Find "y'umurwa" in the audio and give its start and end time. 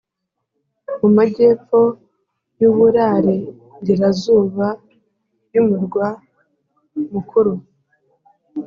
5.53-6.05